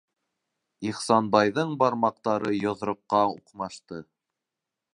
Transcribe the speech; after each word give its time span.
-Ихсанбайҙың 0.91 1.75
бармаҡтары 1.83 2.55
йоҙроҡҡа 2.61 3.21
уҡмашты. 3.35 4.01